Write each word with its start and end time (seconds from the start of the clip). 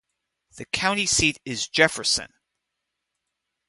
The 0.55 0.65
county 0.65 1.05
seat 1.05 1.37
is 1.45 1.67
Jefferson. 1.67 2.33